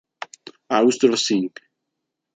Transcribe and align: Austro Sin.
Austro 0.79 1.15
Sin. 1.15 1.51